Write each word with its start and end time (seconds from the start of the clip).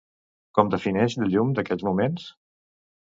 Com 0.59 0.69
defineix 0.75 1.15
la 1.23 1.27
llum 1.33 1.51
d'aquells 1.59 1.85
moments? 1.91 2.25